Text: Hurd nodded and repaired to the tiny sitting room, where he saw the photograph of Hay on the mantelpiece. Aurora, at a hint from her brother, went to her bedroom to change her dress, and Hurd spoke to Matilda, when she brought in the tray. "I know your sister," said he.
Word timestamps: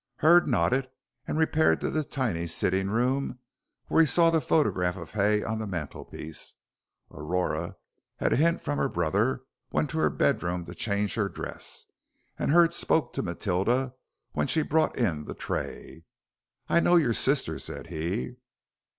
Hurd 0.15 0.47
nodded 0.47 0.89
and 1.27 1.37
repaired 1.37 1.79
to 1.81 1.91
the 1.91 2.03
tiny 2.03 2.47
sitting 2.47 2.89
room, 2.89 3.37
where 3.85 4.01
he 4.01 4.07
saw 4.07 4.31
the 4.31 4.41
photograph 4.41 4.97
of 4.97 5.11
Hay 5.11 5.43
on 5.43 5.59
the 5.59 5.67
mantelpiece. 5.67 6.55
Aurora, 7.11 7.77
at 8.17 8.33
a 8.33 8.35
hint 8.35 8.61
from 8.61 8.79
her 8.79 8.89
brother, 8.89 9.43
went 9.71 9.91
to 9.91 9.99
her 9.99 10.09
bedroom 10.09 10.65
to 10.65 10.73
change 10.73 11.13
her 11.13 11.29
dress, 11.29 11.85
and 12.39 12.49
Hurd 12.49 12.73
spoke 12.73 13.13
to 13.13 13.21
Matilda, 13.21 13.93
when 14.31 14.47
she 14.47 14.63
brought 14.63 14.97
in 14.97 15.25
the 15.25 15.35
tray. 15.35 16.05
"I 16.67 16.79
know 16.79 16.95
your 16.95 17.13
sister," 17.13 17.59
said 17.59 17.85
he. 17.89 18.37